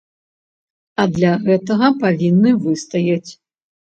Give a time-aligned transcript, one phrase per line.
[1.01, 3.31] А для гэтага павінны выстаяць.